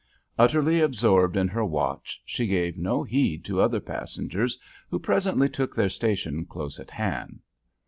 [0.39, 4.57] Utterly absorbed in her watch, she gave no heed to other passengers
[4.89, 7.41] who presently took their station close at hand.